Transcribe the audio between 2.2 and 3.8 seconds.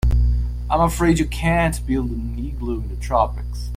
igloo in the tropics.